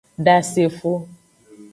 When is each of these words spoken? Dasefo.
Dasefo. 0.25 0.93